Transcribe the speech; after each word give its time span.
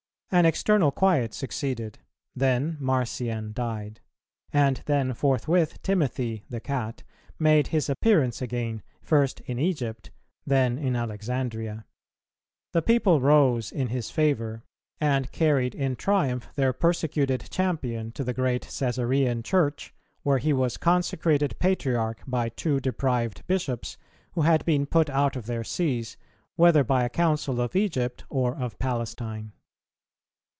An 0.33 0.45
external 0.45 0.91
quiet 0.93 1.33
succeeded; 1.33 1.99
then 2.33 2.77
Marcian 2.79 3.51
died; 3.51 3.99
and 4.53 4.81
then 4.85 5.11
forthwith 5.13 5.81
Timothy 5.81 6.45
(the 6.49 6.61
Cat) 6.61 7.03
made 7.37 7.67
his 7.67 7.89
appearance 7.89 8.41
again, 8.41 8.81
first 9.01 9.41
in 9.41 9.59
Egypt, 9.59 10.09
then 10.47 10.77
in 10.77 10.95
Alexandria. 10.95 11.85
The 12.71 12.81
people 12.81 13.19
rose 13.19 13.73
in 13.73 13.89
his 13.89 14.09
favour, 14.09 14.63
and 15.01 15.29
carried 15.33 15.75
in 15.75 15.97
triumph 15.97 16.47
their 16.55 16.71
persecuted 16.71 17.49
champion 17.51 18.13
to 18.13 18.23
the 18.23 18.33
great 18.33 18.61
Cæsarean 18.63 19.43
Church, 19.43 19.93
where 20.23 20.37
he 20.37 20.53
was 20.53 20.77
consecrated 20.77 21.59
Patriarch 21.59 22.21
by 22.25 22.47
two 22.47 22.79
deprived 22.79 23.45
Bishops, 23.47 23.97
who 24.31 24.43
had 24.43 24.63
been 24.63 24.85
put 24.85 25.09
out 25.09 25.35
of 25.35 25.45
their 25.47 25.65
sees, 25.65 26.15
whether 26.55 26.85
by 26.85 27.03
a 27.03 27.09
Council 27.09 27.59
of 27.59 27.75
Egypt 27.75 28.23
or 28.29 28.55
of 28.55 28.79
Palestine. 28.79 29.51